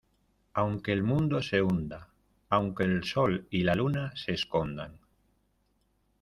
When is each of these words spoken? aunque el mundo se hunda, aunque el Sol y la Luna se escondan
aunque 0.55 0.93
el 0.93 1.03
mundo 1.03 1.43
se 1.43 1.61
hunda, 1.61 2.09
aunque 2.49 2.85
el 2.85 3.03
Sol 3.03 3.45
y 3.51 3.61
la 3.61 3.75
Luna 3.75 4.11
se 4.15 4.31
escondan 4.31 4.97